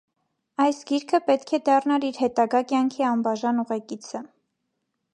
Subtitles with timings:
[0.63, 4.25] Այս գիրքը պետք է դառնար իր հետագա կյանքի անբաժան ուղեկիցը։